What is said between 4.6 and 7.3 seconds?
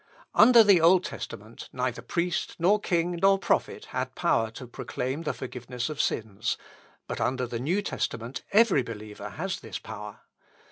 proclaim the forgiveness of sins; but